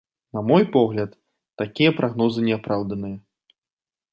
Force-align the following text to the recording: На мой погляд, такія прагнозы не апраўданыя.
На 0.35 0.41
мой 0.51 0.63
погляд, 0.75 1.11
такія 1.63 1.91
прагнозы 1.99 2.39
не 2.49 2.53
апраўданыя. 2.59 3.17